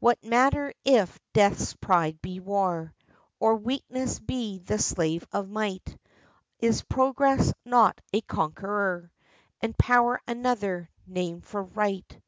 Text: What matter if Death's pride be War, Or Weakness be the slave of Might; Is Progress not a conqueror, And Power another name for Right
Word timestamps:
What 0.00 0.24
matter 0.24 0.74
if 0.84 1.20
Death's 1.32 1.74
pride 1.74 2.20
be 2.20 2.40
War, 2.40 2.92
Or 3.38 3.54
Weakness 3.54 4.18
be 4.18 4.58
the 4.58 4.80
slave 4.80 5.24
of 5.30 5.48
Might; 5.48 5.96
Is 6.58 6.82
Progress 6.82 7.52
not 7.64 8.00
a 8.12 8.20
conqueror, 8.22 9.12
And 9.62 9.78
Power 9.78 10.20
another 10.26 10.90
name 11.06 11.40
for 11.42 11.62
Right 11.62 12.18